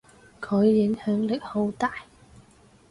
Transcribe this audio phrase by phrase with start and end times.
[0.41, 1.93] 佢影響力好大。